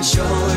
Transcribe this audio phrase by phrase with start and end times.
[0.00, 0.47] 修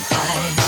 [0.00, 0.67] sacrifice.